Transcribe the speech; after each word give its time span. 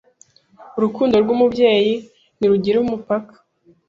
urukundo 0.77 1.15
rw'umubyeyi 1.23 1.93
ntirugira 2.37 2.77
umupaka 2.85 3.35